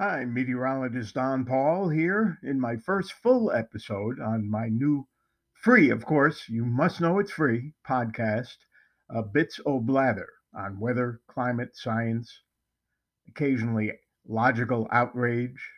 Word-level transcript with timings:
Hi, 0.00 0.24
meteorologist 0.24 1.16
Don 1.16 1.44
Paul 1.44 1.88
here 1.88 2.38
in 2.44 2.60
my 2.60 2.76
first 2.76 3.14
full 3.14 3.50
episode 3.50 4.20
on 4.20 4.48
my 4.48 4.68
new 4.68 5.08
free, 5.54 5.90
of 5.90 6.04
course, 6.04 6.48
you 6.48 6.64
must 6.64 7.00
know 7.00 7.18
it's 7.18 7.32
free 7.32 7.74
podcast, 7.84 8.58
uh, 9.12 9.22
Bits 9.22 9.58
O 9.66 9.80
Blather 9.80 10.28
on 10.54 10.78
weather, 10.78 11.20
climate, 11.26 11.74
science, 11.74 12.42
occasionally 13.26 13.90
logical 14.24 14.86
outrage. 14.92 15.68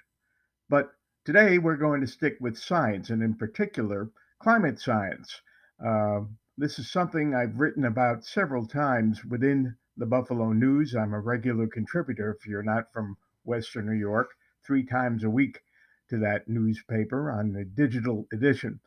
But 0.68 0.92
today 1.24 1.56
we're 1.56 1.78
going 1.78 2.02
to 2.02 2.06
stick 2.06 2.36
with 2.40 2.58
science 2.58 3.08
and, 3.08 3.22
in 3.22 3.36
particular, 3.36 4.10
climate 4.38 4.78
science. 4.78 5.40
Uh, 5.82 6.24
this 6.58 6.78
is 6.78 6.92
something 6.92 7.34
I've 7.34 7.58
written 7.58 7.86
about 7.86 8.26
several 8.26 8.66
times 8.66 9.24
within 9.24 9.76
the 9.96 10.04
Buffalo 10.04 10.52
News. 10.52 10.94
I'm 10.94 11.14
a 11.14 11.20
regular 11.20 11.66
contributor 11.66 12.36
if 12.38 12.46
you're 12.46 12.62
not 12.62 12.92
from 12.92 13.16
Western 13.44 13.86
New 13.86 13.98
York, 13.98 14.30
three 14.64 14.84
times 14.84 15.24
a 15.24 15.30
week 15.30 15.60
to 16.08 16.18
that 16.18 16.48
newspaper 16.48 17.30
on 17.30 17.52
the 17.52 17.64
digital 17.64 18.26
edition. 18.32 18.80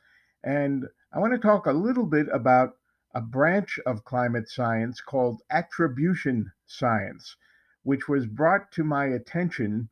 And 0.43 0.87
I 1.11 1.19
want 1.19 1.33
to 1.33 1.39
talk 1.39 1.65
a 1.65 1.73
little 1.73 2.05
bit 2.05 2.27
about 2.31 2.77
a 3.15 3.21
branch 3.21 3.79
of 3.85 4.03
climate 4.03 4.49
science 4.49 4.99
called 4.99 5.41
attribution 5.49 6.51
science, 6.65 7.35
which 7.83 8.09
was 8.09 8.25
brought 8.25 8.71
to 8.73 8.83
my 8.83 9.05
attention 9.05 9.89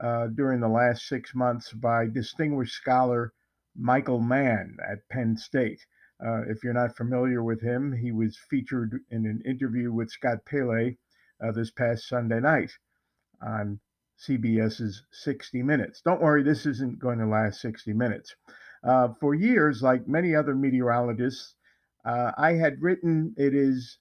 uh, 0.00 0.26
during 0.26 0.60
the 0.60 0.68
last 0.68 1.06
six 1.06 1.34
months 1.34 1.72
by 1.72 2.06
distinguished 2.06 2.74
scholar 2.74 3.32
Michael 3.76 4.20
Mann 4.20 4.76
at 4.86 5.08
Penn 5.08 5.36
State. 5.36 5.86
Uh, 6.24 6.42
if 6.48 6.62
you're 6.62 6.72
not 6.72 6.96
familiar 6.96 7.42
with 7.42 7.60
him, 7.60 7.92
he 7.92 8.12
was 8.12 8.36
featured 8.36 9.00
in 9.10 9.26
an 9.26 9.40
interview 9.44 9.92
with 9.92 10.10
Scott 10.10 10.44
Pelley 10.44 10.98
uh, 11.42 11.52
this 11.52 11.70
past 11.70 12.08
Sunday 12.08 12.40
night 12.40 12.72
on 13.40 13.80
CBS's 14.26 15.02
60 15.12 15.62
Minutes. 15.62 16.00
Don't 16.00 16.22
worry, 16.22 16.42
this 16.42 16.66
isn't 16.66 16.98
going 16.98 17.18
to 17.18 17.26
last 17.26 17.60
60 17.60 17.92
minutes. 17.92 18.34
Uh, 18.82 19.08
for 19.20 19.34
years, 19.34 19.82
like 19.82 20.06
many 20.06 20.34
other 20.34 20.54
meteorologists, 20.54 21.54
uh, 22.04 22.32
I 22.36 22.52
had 22.52 22.82
written 22.82 23.34
it 23.36 23.54
is 23.54 23.98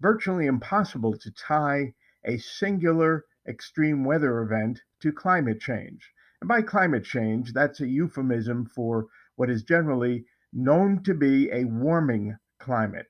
virtually 0.00 0.46
impossible 0.46 1.16
to 1.18 1.30
tie 1.32 1.94
a 2.24 2.38
singular 2.38 3.24
extreme 3.46 4.04
weather 4.04 4.40
event 4.40 4.80
to 5.00 5.12
climate 5.12 5.60
change. 5.60 6.10
And 6.40 6.48
by 6.48 6.62
climate 6.62 7.04
change, 7.04 7.52
that's 7.52 7.80
a 7.80 7.86
euphemism 7.86 8.66
for 8.66 9.06
what 9.36 9.50
is 9.50 9.62
generally 9.62 10.26
known 10.52 11.02
to 11.02 11.14
be 11.14 11.50
a 11.50 11.64
warming 11.64 12.36
climate. 12.58 13.06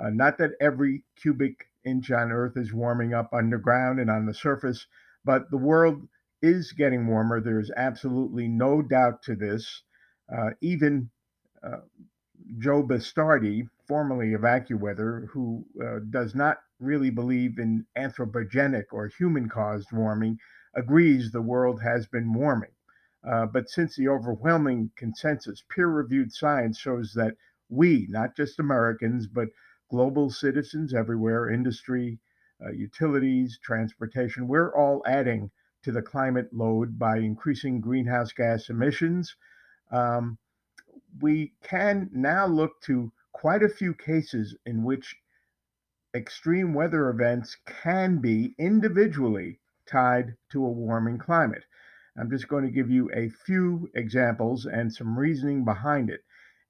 Uh, 0.00 0.10
not 0.10 0.38
that 0.38 0.52
every 0.60 1.04
cubic 1.16 1.66
inch 1.84 2.10
on 2.10 2.32
Earth 2.32 2.56
is 2.56 2.72
warming 2.72 3.14
up 3.14 3.32
underground 3.32 4.00
and 4.00 4.10
on 4.10 4.26
the 4.26 4.34
surface, 4.34 4.86
but 5.24 5.50
the 5.50 5.58
world 5.58 6.08
is 6.42 6.72
getting 6.72 7.06
warmer. 7.06 7.40
There's 7.40 7.70
absolutely 7.76 8.48
no 8.48 8.82
doubt 8.82 9.22
to 9.24 9.36
this. 9.36 9.82
Uh, 10.34 10.50
even 10.60 11.10
uh, 11.62 11.80
Joe 12.58 12.82
Bastardi, 12.82 13.68
formerly 13.86 14.32
of 14.32 14.42
AccuWeather, 14.42 15.26
who 15.28 15.64
uh, 15.84 16.00
does 16.10 16.34
not 16.34 16.58
really 16.78 17.10
believe 17.10 17.58
in 17.58 17.86
anthropogenic 17.96 18.84
or 18.92 19.08
human 19.08 19.48
caused 19.48 19.92
warming, 19.92 20.38
agrees 20.74 21.30
the 21.30 21.42
world 21.42 21.82
has 21.82 22.06
been 22.06 22.32
warming. 22.32 22.70
Uh, 23.22 23.46
but 23.46 23.68
since 23.68 23.96
the 23.96 24.08
overwhelming 24.08 24.90
consensus, 24.96 25.62
peer 25.68 25.88
reviewed 25.88 26.32
science 26.32 26.78
shows 26.78 27.12
that 27.14 27.36
we, 27.68 28.06
not 28.08 28.34
just 28.34 28.58
Americans, 28.58 29.26
but 29.26 29.48
global 29.90 30.30
citizens 30.30 30.94
everywhere, 30.94 31.50
industry, 31.50 32.18
uh, 32.64 32.70
utilities, 32.70 33.58
transportation, 33.62 34.48
we're 34.48 34.74
all 34.74 35.02
adding 35.06 35.50
to 35.82 35.92
the 35.92 36.02
climate 36.02 36.52
load 36.52 36.98
by 36.98 37.18
increasing 37.18 37.80
greenhouse 37.80 38.32
gas 38.32 38.68
emissions. 38.68 39.34
Um, 39.90 40.38
we 41.20 41.52
can 41.62 42.10
now 42.12 42.46
look 42.46 42.80
to 42.82 43.12
quite 43.32 43.62
a 43.62 43.68
few 43.68 43.94
cases 43.94 44.56
in 44.66 44.84
which 44.84 45.16
extreme 46.14 46.74
weather 46.74 47.08
events 47.08 47.56
can 47.66 48.18
be 48.18 48.54
individually 48.58 49.60
tied 49.86 50.36
to 50.50 50.64
a 50.64 50.70
warming 50.70 51.18
climate. 51.18 51.64
I'm 52.16 52.30
just 52.30 52.48
going 52.48 52.64
to 52.64 52.70
give 52.70 52.90
you 52.90 53.10
a 53.14 53.28
few 53.28 53.88
examples 53.94 54.66
and 54.66 54.92
some 54.92 55.18
reasoning 55.18 55.64
behind 55.64 56.10
it. 56.10 56.20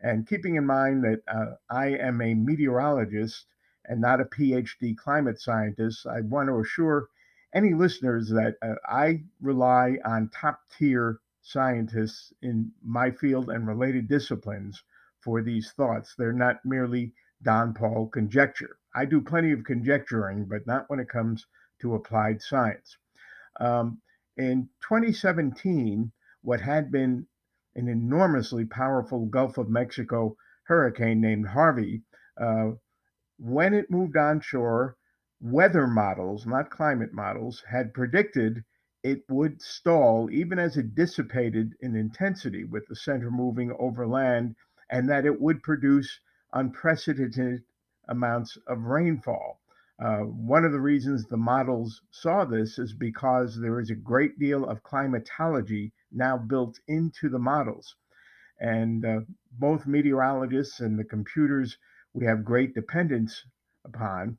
And 0.01 0.27
keeping 0.27 0.55
in 0.55 0.67
mind 0.67 1.03
that 1.05 1.21
uh, 1.27 1.57
I 1.69 1.89
am 1.89 2.21
a 2.21 2.35
meteorologist 2.35 3.47
and 3.91 4.01
not 4.01 4.21
a 4.21 4.25
PhD 4.25 4.97
climate 4.97 5.41
scientist, 5.41 6.07
I 6.07 6.21
want 6.21 6.49
to 6.49 6.61
assure 6.61 7.09
any 7.53 7.75
listeners 7.75 8.29
that 8.29 8.55
uh, 8.63 8.77
I 8.89 9.25
rely 9.43 9.99
on 10.05 10.31
top 10.31 10.61
tier 10.79 11.19
scientists 11.43 12.33
in 12.41 12.71
my 12.85 13.11
field 13.11 13.51
and 13.51 13.67
related 13.67 14.07
disciplines 14.07 14.85
for 15.19 15.43
these 15.43 15.73
thoughts. 15.73 16.15
They're 16.17 16.33
not 16.33 16.65
merely 16.65 17.13
Don 17.43 17.75
Paul 17.75 18.07
conjecture. 18.07 18.77
I 18.95 19.07
do 19.07 19.21
plenty 19.21 19.51
of 19.51 19.65
conjecturing, 19.65 20.45
but 20.45 20.69
not 20.69 20.89
when 20.89 21.01
it 21.01 21.09
comes 21.09 21.47
to 21.81 21.97
applied 21.97 22.41
science. 22.41 22.97
Um, 23.59 24.01
in 24.37 24.69
2017, 24.83 26.13
what 26.43 26.61
had 26.61 26.93
been 26.93 27.27
an 27.75 27.89
enormously 27.89 28.65
powerful 28.65 29.27
Gulf 29.27 29.59
of 29.59 29.69
Mexico 29.69 30.37
hurricane 30.63 31.21
named 31.21 31.49
Harvey 31.49 32.03
uh, 32.41 32.71
when 33.43 33.73
it 33.73 33.91
moved 33.91 34.17
onshore, 34.19 34.97
weather 35.41 35.87
models, 35.87 36.47
not 36.47 36.71
climate 36.71 37.15
models, 37.15 37.65
had 37.67 37.95
predicted 37.95 38.63
it 39.03 39.25
would 39.31 39.63
stall 39.63 40.31
even 40.31 40.59
as 40.59 40.77
it 40.77 40.95
dissipated 40.95 41.75
in 41.81 41.97
intensity 41.97 42.65
with 42.65 42.87
the 42.87 42.95
center 42.95 43.31
moving 43.31 43.75
over 43.79 44.07
land, 44.07 44.55
and 44.91 45.09
that 45.09 45.25
it 45.25 45.41
would 45.41 45.63
produce 45.63 46.21
unprecedented 46.53 47.63
amounts 48.09 48.59
of 48.67 48.83
rainfall. 48.85 49.59
Uh, 49.99 50.19
one 50.19 50.67
of 50.67 50.73
the 50.73 50.81
reasons 50.81 51.25
the 51.27 51.37
models 51.37 52.03
saw 52.11 52.45
this 52.45 52.79
is 52.79 52.93
because 52.93 53.59
there 53.59 53.81
is 53.81 53.89
a 53.91 53.95
great 53.95 54.39
deal 54.39 54.67
of 54.67 54.83
climatology 54.83 55.93
now 56.13 56.37
built 56.37 56.79
into 56.89 57.31
the 57.31 57.39
models. 57.39 57.97
And 58.59 59.05
uh, 59.05 59.21
both 59.53 59.87
meteorologists 59.87 60.81
and 60.81 60.99
the 60.99 61.05
computers 61.05 61.79
we 62.13 62.27
have 62.27 62.45
great 62.45 62.75
dependence 62.75 63.45
upon, 63.85 64.37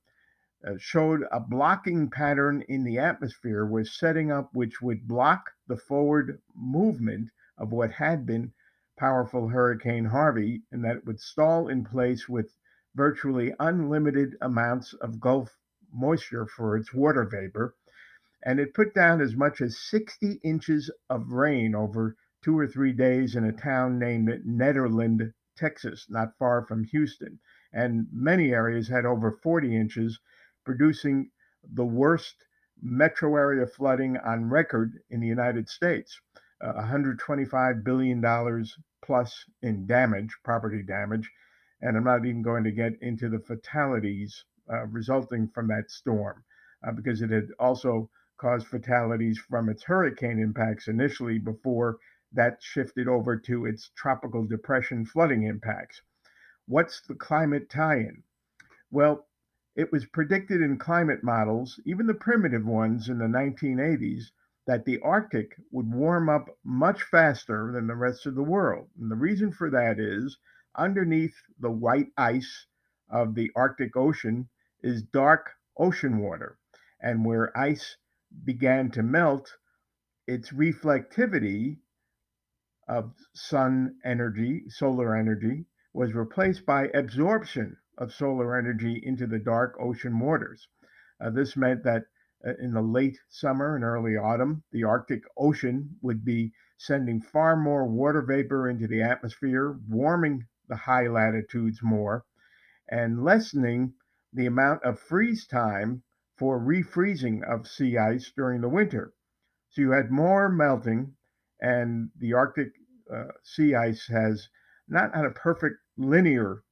uh, 0.64 0.74
showed 0.78 1.24
a 1.32 1.40
blocking 1.40 2.10
pattern 2.10 2.62
in 2.68 2.84
the 2.84 3.00
atmosphere 3.00 3.66
was 3.66 3.98
setting 3.98 4.30
up 4.30 4.54
which 4.54 4.82
would 4.82 5.08
block 5.08 5.50
the 5.68 5.78
forward 5.78 6.42
movement 6.54 7.32
of 7.58 7.72
what 7.72 7.92
had 7.92 8.26
been 8.26 8.54
powerful 8.98 9.48
Hurricane 9.48 10.06
Harvey, 10.06 10.62
and 10.72 10.84
that 10.84 10.98
it 10.98 11.06
would 11.06 11.20
stall 11.20 11.70
in 11.70 11.84
place 11.86 12.28
with 12.28 12.56
virtually 12.94 13.54
unlimited 13.60 14.36
amounts 14.42 14.94
of 14.96 15.22
Gulf 15.22 15.58
moisture 15.94 16.46
for 16.46 16.76
its 16.76 16.94
water 16.94 17.24
vapor. 17.24 17.74
And 18.44 18.60
it 18.60 18.74
put 18.74 18.94
down 18.94 19.22
as 19.22 19.36
much 19.36 19.62
as 19.62 19.78
60 19.78 20.42
inches 20.44 20.92
of 21.10 21.32
rain 21.32 21.74
over 21.74 22.18
two 22.44 22.60
or 22.60 22.68
three 22.68 22.94
days 22.94 23.36
in 23.36 23.46
a 23.46 23.54
town 23.54 23.98
named 23.98 24.28
Nederland, 24.46 25.34
Texas, 25.56 26.08
not 26.10 26.38
far 26.38 26.66
from 26.66 26.84
Houston 26.84 27.40
and 27.74 28.08
many 28.12 28.52
areas 28.52 28.88
had 28.88 29.06
over 29.06 29.32
40 29.32 29.76
inches, 29.76 30.20
producing 30.66 31.32
the 31.74 31.86
worst 31.86 32.46
metro 32.82 33.36
area 33.36 33.68
flooding 33.68 34.18
on 34.18 34.50
record 34.50 35.00
in 35.10 35.20
the 35.20 35.28
United 35.28 35.70
States. 35.70 36.20
Uh, 36.62 36.74
$125 36.74 37.84
billion 37.84 38.66
plus 39.04 39.46
in 39.62 39.86
damage, 39.88 40.36
property 40.44 40.84
damage, 40.84 41.30
and 41.82 41.98
I'm 41.98 42.04
not 42.04 42.26
even 42.26 42.42
going 42.44 42.64
to 42.64 42.72
get 42.72 42.94
into 43.02 43.30
the 43.30 43.40
fatalities 43.40 44.46
uh, 44.72 44.86
resulting 44.88 45.48
from 45.48 45.68
that 45.68 45.90
storm 45.90 46.44
uh, 46.88 46.92
because 46.92 47.22
it 47.22 47.32
had 47.32 47.50
also 47.60 48.10
caused 48.38 48.68
fatalities 48.68 49.40
from 49.40 49.70
its 49.70 49.84
hurricane 49.84 50.40
impacts 50.40 50.88
initially 50.88 51.40
before 51.40 51.98
that 52.32 52.62
shifted 52.62 53.08
over 53.08 53.38
to 53.38 53.66
its 53.66 53.92
tropical 53.96 54.46
depression 54.46 55.06
flooding 55.06 55.44
impacts. 55.44 56.02
What's 56.68 57.02
the 57.02 57.16
climate 57.16 57.70
tie 57.70 58.00
in? 58.00 58.24
Well, 58.92 59.28
it 59.76 59.92
was 59.92 60.06
predicted 60.06 60.62
in 60.62 60.78
climate 60.78 61.24
models, 61.24 61.80
even 61.86 62.08
the 62.08 62.14
primitive 62.14 62.66
ones 62.66 63.10
in 63.10 63.18
the 63.18 63.26
1980s, 63.26 64.32
that 64.68 64.86
the 64.86 65.00
Arctic 65.00 65.56
would 65.72 65.92
warm 65.92 66.30
up 66.30 66.48
much 66.64 67.04
faster 67.04 67.72
than 67.72 67.88
the 67.88 67.96
rest 67.96 68.26
of 68.26 68.36
the 68.36 68.44
world. 68.44 68.90
And 69.00 69.10
the 69.10 69.16
reason 69.16 69.52
for 69.52 69.70
that 69.70 70.00
is 70.00 70.38
underneath 70.76 71.36
the 71.60 71.72
white 71.72 72.12
ice 72.18 72.68
of 73.10 73.34
the 73.34 73.52
Arctic 73.56 73.96
Ocean 73.96 74.50
is 74.84 75.04
dark 75.04 75.52
ocean 75.78 76.20
water. 76.20 76.58
And 77.02 77.26
where 77.26 77.58
ice 77.58 77.98
began 78.44 78.92
to 78.92 79.04
melt, 79.04 79.58
its 80.28 80.52
reflectivity 80.52 81.80
of 82.88 83.16
sun 83.34 84.00
energy, 84.04 84.70
solar 84.70 85.16
energy, 85.16 85.66
was 85.94 86.14
replaced 86.14 86.66
by 86.66 86.88
absorption 86.94 87.78
of 87.98 88.14
solar 88.14 88.58
energy 88.58 89.00
into 89.04 89.28
the 89.28 89.40
dark 89.40 89.76
ocean 89.80 90.18
waters. 90.20 90.68
Uh, 91.20 91.30
this 91.30 91.58
meant 91.58 91.84
that 91.84 92.06
uh, 92.46 92.54
in 92.60 92.74
the 92.74 92.82
late 92.82 93.20
summer 93.30 93.76
and 93.76 93.84
early 93.84 94.16
autumn, 94.16 94.64
the 94.72 94.84
Arctic 94.84 95.24
Ocean 95.38 95.98
would 96.02 96.26
be 96.26 96.52
sending 96.78 97.22
far 97.22 97.56
more 97.56 97.86
water 97.86 98.22
vapor 98.22 98.68
into 98.68 98.88
the 98.88 99.02
atmosphere, 99.02 99.78
warming 99.88 100.48
the 100.68 100.76
high 100.76 101.08
latitudes 101.08 101.84
more, 101.84 102.26
and 102.90 103.24
lessening 103.24 103.94
the 104.34 104.48
amount 104.48 104.82
of 104.84 105.00
freeze 105.00 105.46
time 105.46 106.02
for 106.38 106.60
refreezing 106.60 107.44
of 107.44 107.68
sea 107.68 107.98
ice 107.98 108.32
during 108.36 108.62
the 108.62 108.70
winter. 108.70 109.14
So 109.70 109.82
you 109.82 109.92
had 109.92 110.10
more 110.10 110.50
melting, 110.50 111.16
and 111.60 112.10
the 112.18 112.34
Arctic 112.34 112.70
uh, 113.14 113.34
sea 113.44 113.76
ice 113.76 114.08
has 114.08 114.50
not 114.92 115.16
on 115.16 115.26
a 115.26 115.32
perfect 115.32 115.78
linear 115.98 116.64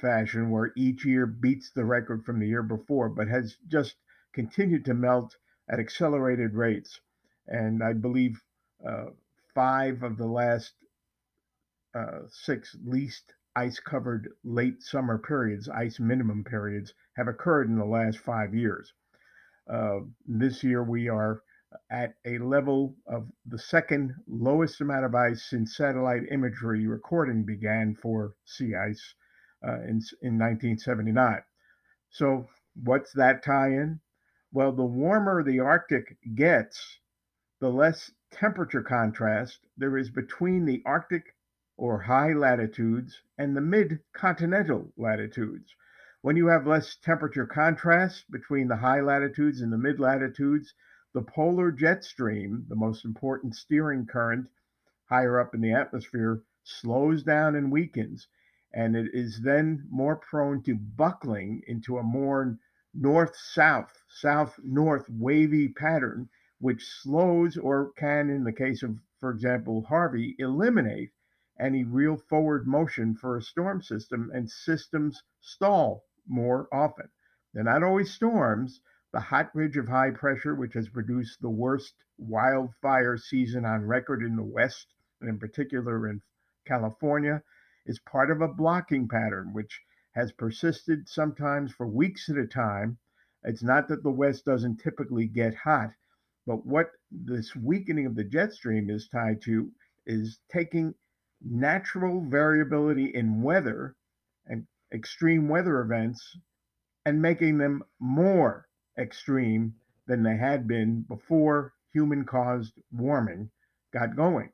fashion 0.00 0.50
where 0.50 0.72
each 0.74 1.04
year 1.04 1.26
beats 1.26 1.70
the 1.70 1.84
record 1.84 2.24
from 2.24 2.40
the 2.40 2.48
year 2.48 2.62
before, 2.62 3.10
but 3.10 3.28
has 3.28 3.56
just 3.68 3.94
continued 4.32 4.84
to 4.86 4.94
melt 4.94 5.36
at 5.70 5.78
accelerated 5.78 6.54
rates. 6.54 6.98
And 7.46 7.84
I 7.84 7.92
believe 7.92 8.42
uh, 8.86 9.10
five 9.54 10.02
of 10.02 10.16
the 10.16 10.26
last 10.26 10.72
uh, 11.94 12.20
six 12.28 12.74
least 12.84 13.34
ice 13.54 13.78
covered 13.78 14.28
late 14.42 14.82
summer 14.82 15.18
periods, 15.18 15.68
ice 15.68 16.00
minimum 16.00 16.42
periods, 16.42 16.94
have 17.16 17.28
occurred 17.28 17.68
in 17.68 17.76
the 17.76 17.84
last 17.84 18.18
five 18.18 18.54
years. 18.54 18.92
Uh, 19.70 20.00
this 20.26 20.64
year 20.64 20.82
we 20.82 21.08
are 21.08 21.42
at 21.90 22.14
a 22.24 22.38
level 22.38 22.96
of 23.06 23.28
the 23.46 23.58
second 23.58 24.14
lowest 24.26 24.80
amount 24.80 25.04
of 25.04 25.14
ice 25.14 25.42
since 25.42 25.76
satellite 25.76 26.22
imagery 26.30 26.86
recording 26.86 27.44
began 27.44 27.94
for 27.94 28.34
sea 28.44 28.74
ice 28.74 29.14
uh, 29.66 29.80
in, 29.82 30.00
in 30.22 30.38
1979. 30.38 31.42
So, 32.10 32.48
what's 32.82 33.12
that 33.14 33.42
tie 33.42 33.70
in? 33.70 34.00
Well, 34.52 34.72
the 34.72 34.84
warmer 34.84 35.42
the 35.42 35.60
Arctic 35.60 36.16
gets, 36.34 37.00
the 37.60 37.70
less 37.70 38.12
temperature 38.30 38.82
contrast 38.82 39.66
there 39.76 39.96
is 39.96 40.10
between 40.10 40.64
the 40.64 40.82
Arctic 40.86 41.34
or 41.76 41.98
high 41.98 42.32
latitudes 42.32 43.22
and 43.36 43.56
the 43.56 43.60
mid 43.60 44.00
continental 44.12 44.92
latitudes. 44.96 45.74
When 46.20 46.36
you 46.36 46.46
have 46.46 46.66
less 46.66 46.96
temperature 46.96 47.46
contrast 47.46 48.30
between 48.30 48.68
the 48.68 48.76
high 48.76 49.00
latitudes 49.00 49.60
and 49.60 49.72
the 49.72 49.78
mid 49.78 49.98
latitudes, 49.98 50.72
the 51.14 51.22
polar 51.22 51.70
jet 51.70 52.02
stream, 52.04 52.66
the 52.68 52.74
most 52.74 53.04
important 53.04 53.54
steering 53.54 54.04
current 54.04 54.48
higher 55.08 55.38
up 55.38 55.54
in 55.54 55.60
the 55.60 55.72
atmosphere, 55.72 56.42
slows 56.64 57.22
down 57.22 57.54
and 57.54 57.70
weakens, 57.70 58.26
and 58.72 58.96
it 58.96 59.14
is 59.14 59.40
then 59.40 59.86
more 59.90 60.16
prone 60.16 60.60
to 60.60 60.74
buckling 60.74 61.62
into 61.68 61.98
a 61.98 62.02
more 62.02 62.58
north 62.92 63.36
south, 63.36 64.02
south 64.08 64.58
north 64.64 65.08
wavy 65.08 65.68
pattern, 65.68 66.28
which 66.58 66.84
slows 66.84 67.56
or 67.56 67.92
can, 67.92 68.28
in 68.28 68.42
the 68.42 68.52
case 68.52 68.82
of, 68.82 68.98
for 69.20 69.30
example, 69.30 69.82
Harvey, 69.82 70.34
eliminate 70.40 71.12
any 71.60 71.84
real 71.84 72.16
forward 72.16 72.66
motion 72.66 73.14
for 73.14 73.36
a 73.36 73.42
storm 73.42 73.80
system, 73.80 74.32
and 74.34 74.50
systems 74.50 75.22
stall 75.40 76.04
more 76.26 76.66
often. 76.72 77.08
They're 77.52 77.62
not 77.62 77.84
always 77.84 78.12
storms, 78.12 78.80
the 79.14 79.20
hot 79.20 79.54
ridge 79.54 79.76
of 79.76 79.86
high 79.86 80.10
pressure, 80.10 80.56
which 80.56 80.74
has 80.74 80.88
produced 80.88 81.40
the 81.40 81.48
worst 81.48 81.94
wildfire 82.18 83.16
season 83.16 83.64
on 83.64 83.86
record 83.86 84.24
in 84.24 84.34
the 84.34 84.42
West, 84.42 84.88
and 85.20 85.30
in 85.30 85.38
particular 85.38 86.08
in 86.08 86.20
California, 86.66 87.40
is 87.86 88.00
part 88.00 88.28
of 88.28 88.40
a 88.40 88.48
blocking 88.48 89.06
pattern 89.06 89.52
which 89.52 89.80
has 90.16 90.32
persisted 90.32 91.08
sometimes 91.08 91.70
for 91.72 91.86
weeks 91.86 92.28
at 92.28 92.36
a 92.36 92.44
time. 92.44 92.98
It's 93.44 93.62
not 93.62 93.86
that 93.86 94.02
the 94.02 94.10
West 94.10 94.46
doesn't 94.46 94.78
typically 94.78 95.26
get 95.26 95.54
hot, 95.54 95.90
but 96.44 96.66
what 96.66 96.90
this 97.12 97.54
weakening 97.54 98.06
of 98.06 98.16
the 98.16 98.24
jet 98.24 98.52
stream 98.52 98.90
is 98.90 99.06
tied 99.06 99.40
to 99.42 99.70
is 100.06 100.40
taking 100.50 100.92
natural 101.40 102.20
variability 102.20 103.14
in 103.14 103.42
weather 103.42 103.94
and 104.46 104.66
extreme 104.92 105.48
weather 105.48 105.82
events 105.82 106.36
and 107.06 107.22
making 107.22 107.58
them 107.58 107.84
more 108.00 108.66
extreme 108.98 109.74
than 110.06 110.22
they 110.22 110.36
had 110.36 110.66
been 110.66 111.02
before 111.02 111.72
human 111.92 112.24
caused 112.24 112.74
warming 112.92 113.50
got 113.92 114.16
going. 114.16 114.50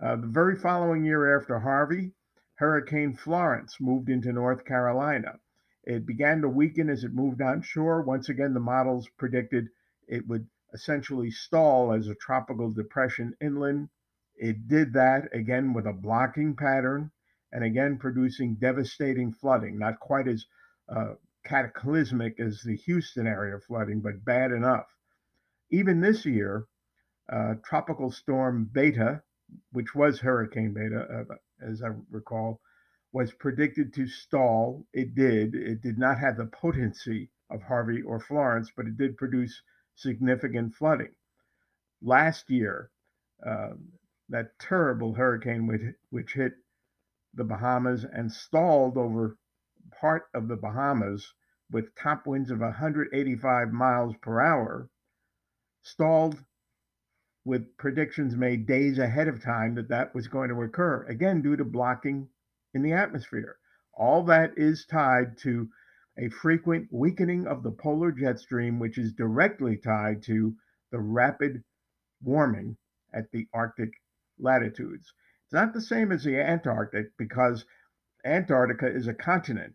Uh, 0.00 0.16
the 0.16 0.26
very 0.26 0.56
following 0.56 1.04
year 1.04 1.38
after 1.38 1.58
Harvey, 1.60 2.12
Hurricane 2.56 3.14
Florence 3.14 3.80
moved 3.80 4.08
into 4.08 4.32
North 4.32 4.64
Carolina. 4.64 5.38
It 5.84 6.06
began 6.06 6.40
to 6.40 6.48
weaken 6.48 6.88
as 6.90 7.04
it 7.04 7.14
moved 7.14 7.40
onshore. 7.42 8.02
Once 8.02 8.28
again, 8.28 8.54
the 8.54 8.60
models 8.60 9.08
predicted 9.16 9.68
it 10.08 10.26
would 10.26 10.48
essentially 10.72 11.30
stall 11.30 11.92
as 11.92 12.08
a 12.08 12.14
tropical 12.14 12.70
depression 12.70 13.34
inland. 13.40 13.88
It 14.36 14.66
did 14.66 14.92
that 14.94 15.28
again 15.32 15.72
with 15.72 15.86
a 15.86 15.92
blocking 15.92 16.56
pattern 16.56 17.10
and 17.52 17.62
again 17.62 17.98
producing 17.98 18.56
devastating 18.56 19.32
flooding, 19.32 19.78
not 19.78 20.00
quite 20.00 20.26
as 20.26 20.44
uh, 20.88 21.14
cataclysmic 21.44 22.40
as 22.40 22.62
the 22.62 22.76
Houston 22.76 23.26
area 23.26 23.58
flooding, 23.60 24.00
but 24.00 24.24
bad 24.24 24.50
enough. 24.50 24.86
Even 25.70 26.00
this 26.00 26.24
year, 26.24 26.66
uh, 27.30 27.54
Tropical 27.64 28.10
Storm 28.10 28.68
Beta, 28.72 29.22
which 29.72 29.94
was 29.94 30.20
Hurricane 30.20 30.72
Beta, 30.72 31.26
uh, 31.30 31.34
as 31.60 31.82
I 31.82 31.88
recall, 32.10 32.60
was 33.12 33.32
predicted 33.32 33.94
to 33.94 34.06
stall. 34.06 34.86
It 34.92 35.14
did. 35.14 35.54
It 35.54 35.82
did 35.82 35.98
not 35.98 36.18
have 36.18 36.36
the 36.36 36.46
potency 36.46 37.30
of 37.50 37.62
Harvey 37.62 38.02
or 38.02 38.20
Florence, 38.20 38.70
but 38.76 38.86
it 38.86 38.96
did 38.96 39.16
produce 39.16 39.62
significant 39.94 40.74
flooding. 40.74 41.14
Last 42.02 42.50
year, 42.50 42.90
uh, 43.46 43.74
that 44.28 44.58
terrible 44.58 45.14
hurricane 45.14 45.66
which, 45.66 45.82
which 46.10 46.32
hit 46.32 46.54
the 47.34 47.44
Bahamas 47.44 48.04
and 48.04 48.32
stalled 48.32 48.96
over 48.96 49.36
part 50.00 50.28
of 50.34 50.48
the 50.48 50.56
Bahamas 50.56 51.32
with 51.70 51.94
top 51.94 52.26
winds 52.26 52.50
of 52.50 52.60
185 52.60 53.72
miles 53.72 54.14
per 54.22 54.40
hour, 54.40 54.88
stalled 55.82 56.44
with 57.44 57.76
predictions 57.76 58.36
made 58.36 58.66
days 58.66 58.98
ahead 58.98 59.28
of 59.28 59.42
time 59.42 59.74
that 59.74 59.88
that 59.88 60.14
was 60.14 60.28
going 60.28 60.48
to 60.48 60.62
occur, 60.62 61.04
again, 61.04 61.42
due 61.42 61.56
to 61.56 61.64
blocking 61.64 62.28
in 62.72 62.82
the 62.82 62.92
atmosphere. 62.92 63.58
All 63.92 64.24
that 64.24 64.52
is 64.56 64.86
tied 64.86 65.38
to 65.38 65.68
a 66.18 66.28
frequent 66.28 66.88
weakening 66.90 67.46
of 67.46 67.62
the 67.62 67.72
polar 67.72 68.12
jet 68.12 68.38
stream, 68.38 68.78
which 68.78 68.98
is 68.98 69.12
directly 69.12 69.76
tied 69.76 70.22
to 70.22 70.54
the 70.90 71.00
rapid 71.00 71.62
warming 72.22 72.76
at 73.12 73.30
the 73.30 73.46
Arctic 73.52 73.92
latitudes. 74.38 75.12
It's 75.44 75.52
not 75.52 75.72
the 75.72 75.80
same 75.80 76.12
as 76.12 76.24
the 76.24 76.40
Antarctic 76.40 77.16
because 77.18 77.64
Antarctica 78.24 78.86
is 78.86 79.06
a 79.06 79.14
continent. 79.14 79.74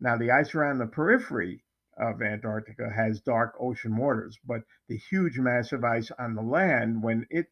Now, 0.00 0.16
the 0.16 0.30
ice 0.30 0.54
around 0.54 0.78
the 0.78 0.86
periphery 0.86 1.64
of 1.96 2.22
Antarctica 2.22 2.88
has 2.88 3.20
dark 3.20 3.54
ocean 3.58 3.96
waters, 3.96 4.38
but 4.46 4.62
the 4.88 4.96
huge 4.96 5.38
mass 5.38 5.72
of 5.72 5.82
ice 5.82 6.10
on 6.18 6.34
the 6.34 6.42
land, 6.42 7.02
when 7.02 7.26
it 7.30 7.46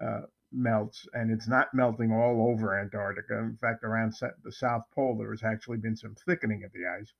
uh, 0.00 0.22
melts, 0.52 1.06
and 1.12 1.30
it's 1.30 1.48
not 1.48 1.74
melting 1.74 2.12
all 2.12 2.48
over 2.48 2.78
Antarctica, 2.78 3.38
in 3.38 3.56
fact, 3.56 3.82
around 3.82 4.14
the 4.44 4.52
South 4.52 4.84
Pole, 4.94 5.16
there 5.18 5.30
has 5.30 5.42
actually 5.42 5.78
been 5.78 5.96
some 5.96 6.14
thickening 6.14 6.62
of 6.64 6.72
the 6.72 6.86
ice. 6.86 7.12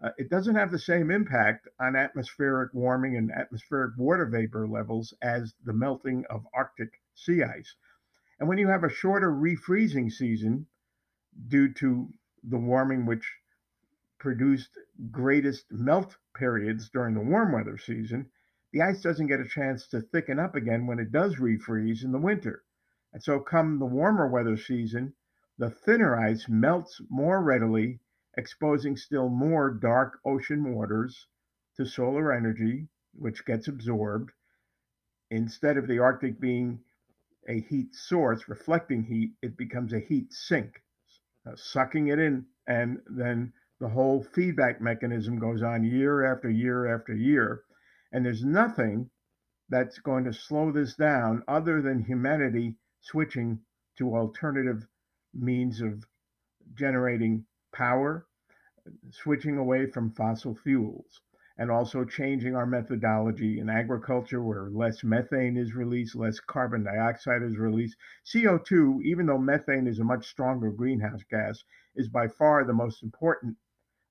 Uh, 0.00 0.10
it 0.16 0.30
doesn't 0.30 0.54
have 0.54 0.70
the 0.70 0.78
same 0.78 1.10
impact 1.10 1.68
on 1.80 1.96
atmospheric 1.96 2.72
warming 2.74 3.16
and 3.16 3.30
atmospheric 3.32 3.96
water 3.96 4.26
vapor 4.26 4.66
levels 4.66 5.14
as 5.22 5.54
the 5.64 5.72
melting 5.72 6.24
of 6.30 6.46
Arctic 6.54 7.00
sea 7.14 7.42
ice. 7.42 7.74
And 8.38 8.48
when 8.48 8.58
you 8.58 8.68
have 8.68 8.84
a 8.84 8.88
shorter 8.88 9.30
refreezing 9.30 10.10
season 10.10 10.66
due 11.48 11.72
to 11.74 12.08
the 12.42 12.58
warming, 12.58 13.06
which 13.06 13.30
produced 14.22 14.78
greatest 15.10 15.66
melt 15.72 16.16
periods 16.36 16.88
during 16.90 17.12
the 17.12 17.20
warm 17.20 17.50
weather 17.50 17.76
season, 17.76 18.30
the 18.72 18.80
ice 18.80 19.02
doesn't 19.02 19.26
get 19.26 19.40
a 19.40 19.48
chance 19.48 19.88
to 19.88 20.00
thicken 20.00 20.38
up 20.38 20.54
again 20.54 20.86
when 20.86 21.00
it 21.00 21.10
does 21.10 21.40
refreeze 21.40 22.04
in 22.04 22.12
the 22.12 22.20
winter. 22.20 22.62
And 23.12 23.20
so, 23.20 23.40
come 23.40 23.80
the 23.80 23.84
warmer 23.84 24.28
weather 24.28 24.56
season, 24.56 25.12
the 25.58 25.70
thinner 25.70 26.14
ice 26.14 26.48
melts 26.48 27.00
more 27.10 27.42
readily, 27.42 27.98
exposing 28.36 28.96
still 28.96 29.28
more 29.28 29.72
dark 29.72 30.20
ocean 30.24 30.72
waters 30.72 31.26
to 31.76 31.84
solar 31.84 32.32
energy, 32.32 32.86
which 33.14 33.44
gets 33.44 33.66
absorbed. 33.66 34.30
Instead 35.32 35.76
of 35.76 35.88
the 35.88 35.98
Arctic 35.98 36.38
being 36.38 36.78
a 37.48 37.58
heat 37.58 37.92
source, 37.92 38.48
reflecting 38.48 39.02
heat, 39.02 39.32
it 39.42 39.56
becomes 39.56 39.92
a 39.92 39.98
heat 39.98 40.32
sink, 40.32 40.80
uh, 41.44 41.56
sucking 41.56 42.06
it 42.06 42.20
in 42.20 42.46
and 42.68 43.02
then 43.06 43.52
the 43.82 43.88
whole 43.88 44.22
feedback 44.22 44.80
mechanism 44.80 45.40
goes 45.40 45.60
on 45.60 45.82
year 45.82 46.24
after 46.32 46.48
year 46.48 46.94
after 46.94 47.16
year. 47.16 47.64
And 48.12 48.24
there's 48.24 48.44
nothing 48.44 49.10
that's 49.70 49.98
going 49.98 50.22
to 50.22 50.32
slow 50.32 50.70
this 50.70 50.94
down 50.94 51.42
other 51.48 51.82
than 51.82 52.04
humanity 52.04 52.76
switching 53.00 53.58
to 53.98 54.14
alternative 54.14 54.86
means 55.34 55.80
of 55.80 56.06
generating 56.74 57.44
power, 57.72 58.28
switching 59.10 59.58
away 59.58 59.86
from 59.86 60.12
fossil 60.12 60.54
fuels. 60.54 61.20
and 61.58 61.68
also 61.70 62.04
changing 62.04 62.54
our 62.54 62.66
methodology 62.66 63.58
in 63.58 63.68
agriculture 63.68 64.42
where 64.42 64.70
less 64.70 65.02
methane 65.02 65.56
is 65.56 65.74
released, 65.74 66.14
less 66.14 66.38
carbon 66.38 66.84
dioxide 66.84 67.42
is 67.42 67.58
released. 67.58 67.96
CO2, 68.24 69.02
even 69.02 69.26
though 69.26 69.38
methane 69.38 69.88
is 69.88 69.98
a 69.98 70.04
much 70.04 70.28
stronger 70.28 70.70
greenhouse 70.70 71.22
gas, 71.30 71.62
is 71.96 72.08
by 72.08 72.28
far 72.28 72.64
the 72.64 72.72
most 72.72 73.02
important 73.02 73.56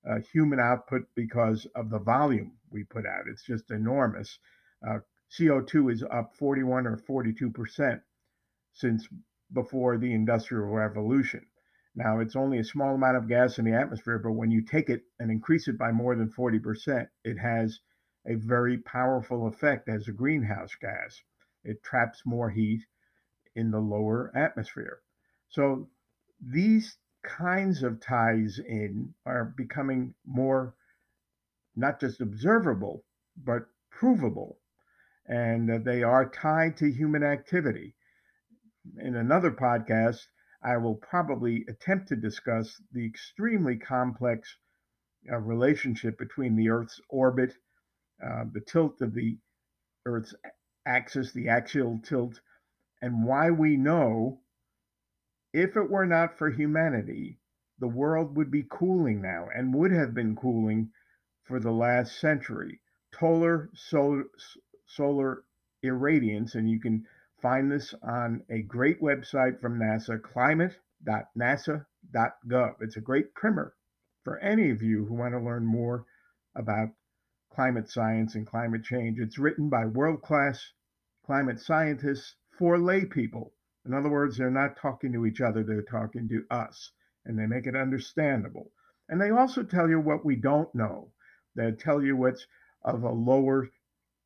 uh, 0.09 0.19
human 0.33 0.59
output 0.59 1.03
because 1.15 1.65
of 1.75 1.89
the 1.89 1.99
volume 1.99 2.53
we 2.69 2.83
put 2.83 3.05
out. 3.05 3.27
It's 3.27 3.43
just 3.43 3.71
enormous. 3.71 4.39
Uh, 4.87 4.99
CO2 5.31 5.93
is 5.93 6.03
up 6.03 6.35
41 6.35 6.87
or 6.87 6.97
42 6.97 7.51
percent 7.51 8.01
since 8.73 9.07
before 9.53 9.97
the 9.97 10.13
Industrial 10.13 10.65
Revolution. 10.65 11.45
Now, 11.93 12.19
it's 12.19 12.37
only 12.37 12.57
a 12.59 12.63
small 12.63 12.95
amount 12.95 13.17
of 13.17 13.27
gas 13.27 13.59
in 13.59 13.65
the 13.65 13.73
atmosphere, 13.73 14.17
but 14.17 14.31
when 14.31 14.49
you 14.49 14.61
take 14.61 14.89
it 14.89 15.03
and 15.19 15.29
increase 15.29 15.67
it 15.67 15.77
by 15.77 15.91
more 15.91 16.15
than 16.15 16.31
40%, 16.31 17.07
it 17.25 17.37
has 17.37 17.79
a 18.25 18.35
very 18.35 18.77
powerful 18.77 19.47
effect 19.47 19.89
as 19.89 20.07
a 20.07 20.13
greenhouse 20.13 20.73
gas. 20.75 21.21
It 21.63 21.83
traps 21.83 22.25
more 22.25 22.49
heat 22.49 22.85
in 23.55 23.71
the 23.71 23.79
lower 23.79 24.31
atmosphere. 24.35 25.01
So 25.49 25.89
these 26.39 26.97
kinds 27.23 27.83
of 27.83 27.99
ties 27.99 28.59
in 28.59 29.13
are 29.25 29.45
becoming 29.45 30.13
more 30.25 30.75
not 31.75 31.99
just 31.99 32.21
observable, 32.21 33.03
but 33.37 33.63
provable. 33.89 34.59
And 35.27 35.85
they 35.85 36.03
are 36.03 36.29
tied 36.29 36.77
to 36.77 36.91
human 36.91 37.23
activity. 37.23 37.95
In 38.97 39.15
another 39.15 39.51
podcast, 39.51 40.27
I 40.63 40.77
will 40.77 40.95
probably 40.95 41.65
attempt 41.69 42.07
to 42.09 42.15
discuss 42.15 42.81
the 42.91 43.05
extremely 43.05 43.77
complex 43.77 44.57
uh, 45.31 45.37
relationship 45.37 46.17
between 46.17 46.55
the 46.55 46.69
Earth's 46.69 46.99
orbit, 47.09 47.55
uh, 48.23 48.45
the 48.51 48.61
tilt 48.61 49.01
of 49.01 49.13
the 49.13 49.37
Earth's 50.05 50.35
axis, 50.85 51.31
the 51.31 51.47
axial 51.47 51.99
tilt, 52.03 52.41
and 53.01 53.23
why 53.23 53.51
we 53.51 53.77
know 53.77 54.41
if 55.53 55.75
it 55.75 55.89
were 55.89 56.05
not 56.05 56.37
for 56.37 56.49
humanity, 56.49 57.39
the 57.79 57.87
world 57.87 58.37
would 58.37 58.51
be 58.51 58.65
cooling 58.69 59.21
now 59.21 59.49
and 59.53 59.73
would 59.73 59.91
have 59.91 60.13
been 60.13 60.35
cooling 60.35 60.91
for 61.43 61.59
the 61.59 61.71
last 61.71 62.19
century. 62.19 62.79
Solar, 63.13 63.69
solar 64.85 65.43
irradiance, 65.83 66.55
and 66.55 66.69
you 66.69 66.79
can 66.79 67.05
Find 67.41 67.71
this 67.71 67.95
on 68.03 68.43
a 68.51 68.61
great 68.61 69.01
website 69.01 69.59
from 69.59 69.79
NASA, 69.79 70.21
climate.nasa.gov. 70.21 72.75
It's 72.81 72.97
a 72.97 73.01
great 73.01 73.33
primer 73.33 73.73
for 74.23 74.37
any 74.37 74.69
of 74.69 74.83
you 74.83 75.05
who 75.05 75.15
want 75.15 75.33
to 75.33 75.39
learn 75.39 75.65
more 75.65 76.05
about 76.53 76.89
climate 77.49 77.89
science 77.89 78.35
and 78.35 78.45
climate 78.45 78.83
change. 78.83 79.17
It's 79.17 79.39
written 79.39 79.69
by 79.69 79.87
world 79.87 80.21
class 80.21 80.73
climate 81.25 81.59
scientists 81.59 82.35
for 82.59 82.77
lay 82.77 83.05
people. 83.05 83.55
In 83.83 83.93
other 83.95 84.09
words, 84.09 84.37
they're 84.37 84.51
not 84.51 84.77
talking 84.77 85.11
to 85.13 85.25
each 85.25 85.41
other, 85.41 85.63
they're 85.63 85.81
talking 85.81 86.29
to 86.29 86.45
us, 86.51 86.91
and 87.25 87.37
they 87.37 87.47
make 87.47 87.65
it 87.65 87.75
understandable. 87.75 88.71
And 89.09 89.19
they 89.19 89.31
also 89.31 89.63
tell 89.63 89.89
you 89.89 89.99
what 89.99 90.23
we 90.23 90.35
don't 90.35 90.73
know. 90.75 91.11
They 91.55 91.71
tell 91.71 92.01
you 92.01 92.15
what's 92.15 92.45
of 92.83 93.03
a 93.03 93.11
lower 93.11 93.69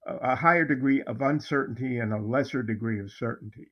a 0.06 0.36
higher 0.36 0.66
degree 0.66 1.02
of 1.04 1.22
uncertainty 1.22 1.98
and 1.98 2.14
a 2.14 2.20
lesser 2.20 2.62
degree 2.62 3.00
of 3.00 3.12
certainty. 3.12 3.72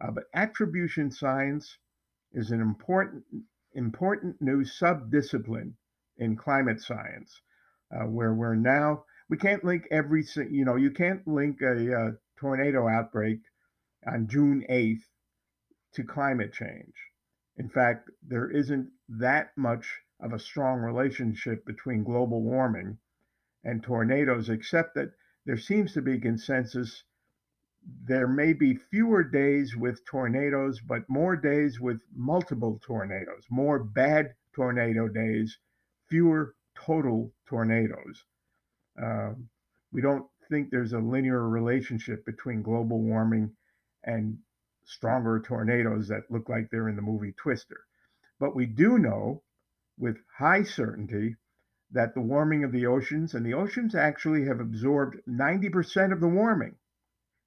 Uh, 0.00 0.10
but 0.10 0.24
attribution 0.32 1.10
science 1.10 1.76
is 2.32 2.50
an 2.50 2.60
important 2.60 3.24
important 3.74 4.40
new 4.40 4.64
subdiscipline 4.64 5.74
in 6.16 6.36
climate 6.36 6.80
science, 6.80 7.42
uh, 7.92 8.06
where 8.06 8.32
we're 8.32 8.54
now 8.54 9.04
we 9.28 9.36
can't 9.36 9.64
link 9.64 9.86
every 9.90 10.24
you 10.50 10.64
know 10.64 10.76
you 10.76 10.90
can't 10.90 11.26
link 11.26 11.60
a, 11.62 11.92
a 11.92 12.12
tornado 12.38 12.88
outbreak 12.88 13.40
on 14.06 14.28
June 14.28 14.64
8th 14.70 15.04
to 15.96 16.04
climate 16.04 16.52
change. 16.52 16.94
In 17.56 17.68
fact, 17.68 18.10
there 18.22 18.50
isn't 18.50 18.90
that 19.08 19.56
much 19.56 20.02
of 20.20 20.32
a 20.32 20.38
strong 20.38 20.80
relationship 20.80 21.64
between 21.64 22.04
global 22.04 22.42
warming 22.42 22.98
and 23.64 23.82
tornadoes, 23.82 24.48
except 24.48 24.94
that 24.94 25.12
there 25.46 25.56
seems 25.56 25.92
to 25.94 26.02
be 26.02 26.18
consensus. 26.20 27.04
There 28.04 28.28
may 28.28 28.52
be 28.52 28.74
fewer 28.74 29.24
days 29.24 29.76
with 29.76 30.04
tornadoes, 30.04 30.80
but 30.80 31.08
more 31.08 31.36
days 31.36 31.80
with 31.80 32.00
multiple 32.14 32.78
tornadoes, 32.82 33.46
more 33.50 33.78
bad 33.78 34.34
tornado 34.54 35.08
days, 35.08 35.58
fewer 36.08 36.54
total 36.74 37.32
tornadoes. 37.46 38.24
Uh, 39.00 39.32
we 39.92 40.00
don't 40.00 40.26
think 40.48 40.70
there's 40.70 40.92
a 40.92 40.98
linear 40.98 41.48
relationship 41.48 42.24
between 42.26 42.62
global 42.62 43.00
warming 43.00 43.56
and 44.04 44.38
stronger 44.86 45.40
tornadoes 45.40 46.08
that 46.08 46.30
look 46.30 46.48
like 46.48 46.70
they're 46.70 46.88
in 46.88 46.96
the 46.96 47.02
movie 47.02 47.32
Twister. 47.32 47.84
But 48.38 48.56
we 48.56 48.66
do 48.66 48.98
know 48.98 49.42
with 49.98 50.16
high 50.38 50.62
certainty 50.62 51.36
that 51.90 52.14
the 52.14 52.20
warming 52.20 52.64
of 52.64 52.72
the 52.72 52.86
oceans, 52.86 53.34
and 53.34 53.44
the 53.44 53.54
oceans 53.54 53.94
actually 53.94 54.46
have 54.46 54.60
absorbed 54.60 55.16
90% 55.28 56.12
of 56.12 56.20
the 56.20 56.28
warming 56.28 56.76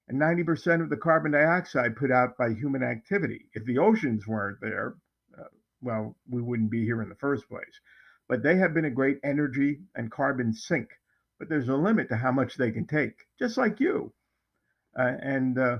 and 0.09 0.19
90% 0.19 0.81
of 0.81 0.89
the 0.89 0.97
carbon 0.97 1.31
dioxide 1.31 1.95
put 1.95 2.11
out 2.11 2.35
by 2.37 2.49
human 2.53 2.83
activity. 2.83 3.45
If 3.53 3.65
the 3.65 3.77
oceans 3.77 4.27
weren't 4.27 4.59
there, 4.59 4.95
uh, 5.37 5.43
well, 5.81 6.17
we 6.27 6.41
wouldn't 6.41 6.71
be 6.71 6.83
here 6.83 7.01
in 7.01 7.09
the 7.09 7.15
first 7.15 7.47
place. 7.47 7.79
But 8.27 8.41
they 8.41 8.57
have 8.57 8.73
been 8.73 8.85
a 8.85 8.91
great 8.91 9.19
energy 9.23 9.81
and 9.95 10.11
carbon 10.11 10.53
sink. 10.53 10.89
But 11.37 11.47
there's 11.47 11.69
a 11.69 11.75
limit 11.75 12.09
to 12.09 12.17
how 12.17 12.31
much 12.31 12.55
they 12.55 12.71
can 12.71 12.85
take, 12.85 13.27
just 13.39 13.57
like 13.57 13.79
you. 13.79 14.11
Uh, 14.97 15.13
and 15.21 15.57
uh, 15.57 15.77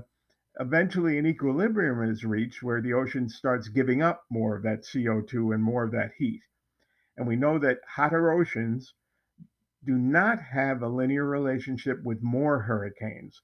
eventually, 0.60 1.16
an 1.16 1.24
equilibrium 1.24 2.02
is 2.02 2.22
reached 2.22 2.62
where 2.62 2.82
the 2.82 2.92
ocean 2.92 3.30
starts 3.30 3.68
giving 3.68 4.02
up 4.02 4.26
more 4.30 4.54
of 4.54 4.62
that 4.62 4.82
CO2 4.82 5.54
and 5.54 5.62
more 5.62 5.84
of 5.84 5.92
that 5.92 6.12
heat. 6.18 6.42
And 7.16 7.26
we 7.26 7.34
know 7.34 7.58
that 7.58 7.80
hotter 7.88 8.30
oceans 8.30 8.94
do 9.84 9.96
not 9.96 10.38
have 10.42 10.82
a 10.82 10.88
linear 10.88 11.24
relationship 11.24 12.02
with 12.02 12.22
more 12.22 12.60
hurricanes, 12.60 13.40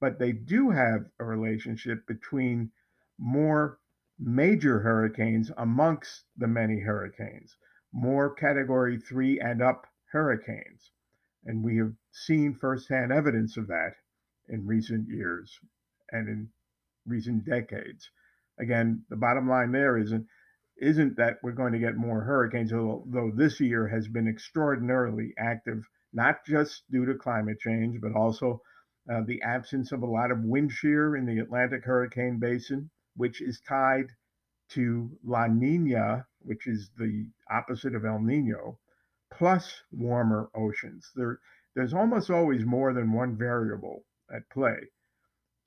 but 0.00 0.18
they 0.18 0.32
do 0.32 0.70
have 0.70 1.06
a 1.20 1.24
relationship 1.24 2.04
between 2.08 2.72
more 3.16 3.78
major 4.18 4.80
hurricanes 4.80 5.52
amongst 5.58 6.24
the 6.36 6.48
many 6.48 6.80
hurricanes, 6.80 7.56
more 7.92 8.34
category 8.34 8.98
three 8.98 9.38
and 9.38 9.62
up 9.62 9.86
hurricanes. 10.10 10.90
And 11.44 11.62
we 11.62 11.76
have 11.76 11.94
seen 12.10 12.54
firsthand 12.54 13.12
evidence 13.12 13.56
of 13.56 13.68
that 13.68 13.94
in 14.48 14.66
recent 14.66 15.08
years 15.08 15.60
and 16.10 16.28
in 16.28 16.48
recent 17.06 17.44
decades. 17.44 18.10
Again, 18.58 19.04
the 19.08 19.16
bottom 19.16 19.48
line 19.48 19.72
there 19.72 19.96
isn't 19.96 20.26
isn't 20.78 21.16
that 21.16 21.38
we're 21.42 21.52
going 21.52 21.72
to 21.72 21.78
get 21.78 21.96
more 21.96 22.20
hurricanes, 22.20 22.72
although 22.72 23.30
this 23.34 23.60
year 23.60 23.88
has 23.88 24.08
been 24.08 24.28
extraordinarily 24.28 25.32
active, 25.38 25.88
not 26.12 26.44
just 26.44 26.82
due 26.90 27.06
to 27.06 27.14
climate 27.14 27.58
change, 27.58 27.98
but 28.00 28.12
also 28.12 28.60
uh, 29.10 29.22
the 29.26 29.40
absence 29.42 29.92
of 29.92 30.02
a 30.02 30.06
lot 30.06 30.30
of 30.30 30.44
wind 30.44 30.70
shear 30.70 31.16
in 31.16 31.24
the 31.24 31.38
Atlantic 31.38 31.84
hurricane 31.84 32.38
basin, 32.38 32.90
which 33.16 33.40
is 33.40 33.60
tied 33.66 34.06
to 34.68 35.10
La 35.24 35.46
Nina, 35.46 36.26
which 36.40 36.66
is 36.66 36.90
the 36.98 37.26
opposite 37.50 37.94
of 37.94 38.04
El 38.04 38.20
Nino, 38.20 38.78
plus 39.32 39.82
warmer 39.92 40.50
oceans. 40.54 41.10
There, 41.14 41.38
there's 41.74 41.94
almost 41.94 42.30
always 42.30 42.64
more 42.64 42.92
than 42.92 43.12
one 43.12 43.36
variable 43.36 44.04
at 44.34 44.48
play. 44.50 44.76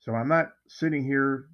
So 0.00 0.14
I'm 0.14 0.28
not 0.28 0.54
sitting 0.66 1.04
here 1.04 1.50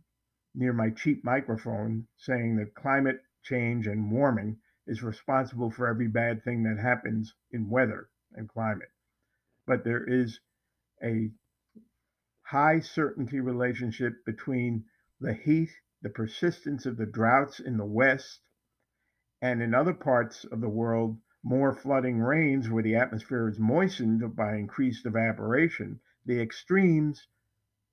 near 0.54 0.72
my 0.72 0.90
cheap 0.90 1.24
microphone 1.24 2.06
saying 2.16 2.56
that 2.56 2.76
climate 2.76 3.20
change 3.42 3.88
and 3.88 4.10
warming 4.10 4.60
is 4.86 5.02
responsible 5.02 5.70
for 5.70 5.88
every 5.88 6.06
bad 6.06 6.44
thing 6.44 6.62
that 6.62 6.78
happens 6.78 7.34
in 7.50 7.68
weather 7.68 8.08
and 8.32 8.48
climate. 8.48 8.92
But 9.66 9.82
there 9.82 10.04
is 10.04 10.38
a 11.02 11.32
high 12.42 12.78
certainty 12.78 13.40
relationship 13.40 14.24
between 14.24 14.84
the 15.18 15.34
heat, 15.34 15.70
the 16.02 16.10
persistence 16.10 16.86
of 16.86 16.96
the 16.96 17.06
droughts 17.06 17.58
in 17.58 17.76
the 17.76 17.84
West, 17.84 18.42
and 19.42 19.60
in 19.60 19.74
other 19.74 19.92
parts 19.92 20.44
of 20.44 20.60
the 20.60 20.68
world, 20.68 21.20
more 21.42 21.72
flooding 21.72 22.20
rains 22.20 22.70
where 22.70 22.84
the 22.84 22.94
atmosphere 22.94 23.48
is 23.48 23.58
moistened 23.58 24.36
by 24.36 24.54
increased 24.54 25.04
evaporation. 25.04 25.98
The 26.24 26.40
extremes 26.40 27.26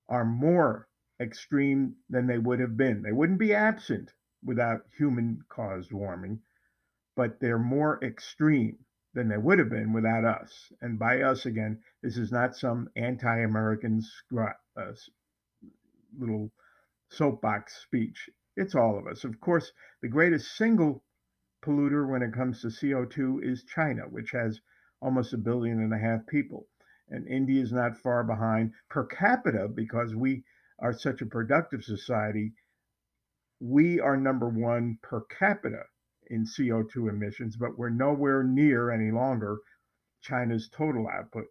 are 0.10 0.26
more 0.26 0.88
extreme 1.20 1.96
than 2.10 2.28
they 2.28 2.38
would 2.38 2.60
have 2.60 2.76
been. 2.78 3.02
They 3.02 3.12
wouldn't 3.12 3.40
be 3.40 3.54
absent 3.54 4.14
without 4.44 4.86
human 4.98 5.44
caused 5.50 5.92
warming, 5.92 6.42
but 7.16 7.40
they're 7.40 7.60
more 7.60 8.04
extreme 8.04 8.78
than 9.14 9.28
they 9.28 9.38
would 9.38 9.60
have 9.60 9.70
been 9.70 9.94
without 9.94 10.26
us. 10.26 10.72
And 10.82 10.98
by 10.98 11.22
us, 11.22 11.46
again, 11.46 11.82
this 12.02 12.18
is 12.18 12.32
not 12.32 12.56
some 12.56 12.90
anti 12.96 13.40
American 13.40 14.02
uh, 14.38 14.94
little 16.18 16.52
soapbox 17.10 17.76
speech. 17.84 18.30
It's 18.56 18.76
all 18.76 18.98
of 18.98 19.08
us. 19.08 19.24
Of 19.24 19.40
course, 19.40 19.72
the 20.02 20.08
greatest 20.10 20.56
single 20.58 21.04
polluter 21.64 22.08
when 22.08 22.22
it 22.22 22.34
comes 22.34 22.62
to 22.62 22.68
CO2 22.68 23.44
is 23.44 23.64
China, 23.64 24.04
which 24.04 24.32
has 24.32 24.60
almost 25.02 25.34
a 25.34 25.38
billion 25.38 25.80
and 25.80 25.94
a 25.94 25.98
half 25.98 26.26
people. 26.28 26.68
And 27.10 27.28
India 27.28 27.62
is 27.62 27.72
not 27.72 27.98
far 27.98 28.24
behind 28.24 28.74
per 28.90 29.06
capita 29.06 29.68
because 29.68 30.16
we 30.16 30.44
are 30.80 30.94
such 30.94 31.22
a 31.22 31.26
productive 31.26 31.84
society. 31.84 32.54
We 33.60 34.00
are 34.00 34.18
number 34.18 34.50
one 34.50 34.98
per 35.02 35.22
capita 35.22 35.84
in 36.28 36.46
CO2 36.46 37.10
emissions, 37.10 37.56
but 37.58 37.78
we're 37.78 37.90
nowhere 37.90 38.44
near 38.44 38.90
any 38.90 39.12
longer 39.12 39.58
China's 40.22 40.70
total 40.70 41.08
output. 41.08 41.46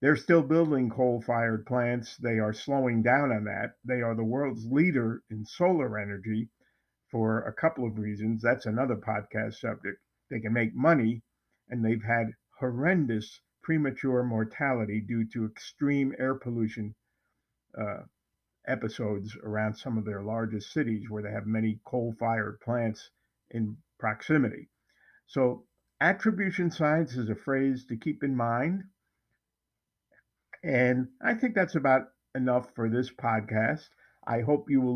They're 0.00 0.16
still 0.16 0.42
building 0.42 0.90
coal 0.90 1.20
fired 1.20 1.66
plants. 1.66 2.16
They 2.16 2.38
are 2.38 2.52
slowing 2.52 3.02
down 3.02 3.30
on 3.30 3.44
that. 3.44 3.74
They 3.84 4.02
are 4.02 4.14
the 4.14 4.24
world's 4.24 4.66
leader 4.66 5.22
in 5.30 5.44
solar 5.44 5.98
energy 5.98 6.48
for 7.08 7.42
a 7.42 7.52
couple 7.52 7.86
of 7.86 7.98
reasons. 7.98 8.42
That's 8.42 8.66
another 8.66 8.96
podcast 8.96 9.54
subject. 9.54 10.00
They 10.30 10.40
can 10.40 10.52
make 10.52 10.74
money, 10.74 11.22
and 11.68 11.84
they've 11.84 12.02
had 12.02 12.32
horrendous 12.58 13.40
premature 13.62 14.22
mortality 14.22 15.00
due 15.00 15.24
to 15.24 15.46
extreme 15.46 16.12
air 16.18 16.34
pollution 16.34 16.94
uh, 17.78 18.02
episodes 18.66 19.36
around 19.42 19.74
some 19.74 19.98
of 19.98 20.04
their 20.04 20.22
largest 20.22 20.72
cities 20.72 21.08
where 21.08 21.22
they 21.22 21.30
have 21.30 21.46
many 21.46 21.80
coal 21.84 22.14
fired 22.18 22.60
plants 22.60 23.10
in 23.50 23.76
proximity. 23.98 24.68
So, 25.26 25.66
attribution 26.00 26.70
science 26.70 27.16
is 27.16 27.30
a 27.30 27.34
phrase 27.34 27.84
to 27.86 27.96
keep 27.96 28.22
in 28.22 28.36
mind. 28.36 28.84
And 30.62 31.08
I 31.20 31.34
think 31.34 31.54
that's 31.54 31.74
about 31.74 32.08
enough 32.34 32.74
for 32.74 32.88
this 32.88 33.10
podcast. 33.10 33.88
I 34.26 34.40
hope 34.40 34.68
you 34.68 34.80
will 34.80 34.90